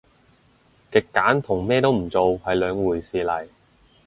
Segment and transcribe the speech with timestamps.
[0.91, 3.47] 極簡同咩都唔做係兩回事嚟